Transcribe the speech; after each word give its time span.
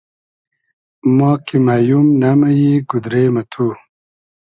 ما 1.17 1.31
کی 1.45 1.57
مئیوم, 1.65 2.07
نئمئیی 2.21 2.71
گودرې 2.89 3.25
مہ 3.33 3.43
تو 3.51 3.67